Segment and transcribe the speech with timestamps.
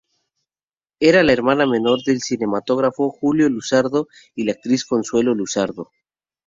[0.99, 5.91] Era la hermana menor del cinematógrafo Julio Luzardo y de la actriz Consuelo Luzardo.